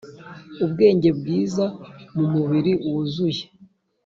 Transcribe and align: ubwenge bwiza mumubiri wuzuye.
ubwenge 0.63 1.09
bwiza 1.19 1.65
mumubiri 2.15 2.71
wuzuye. 2.85 3.43